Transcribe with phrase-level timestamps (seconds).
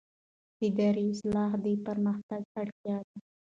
[0.67, 3.17] اداري اصلاح د پرمختګ اړتیا ده